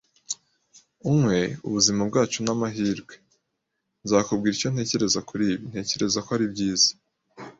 unywe 1.09 1.39
ubuzima 1.67 2.01
bwacu 2.09 2.37
n'amahirwe. 2.45 3.13
Nzakubwira 4.03 4.53
icyo 4.57 4.69
ntekereza 4.73 5.19
kuri 5.27 5.43
ibi: 5.53 5.65
Ntekereza 5.71 6.19
ko 6.25 6.29
ari 6.35 6.47
byiza. 6.53 6.89